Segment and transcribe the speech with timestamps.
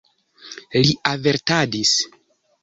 [0.77, 1.93] Li avertadis.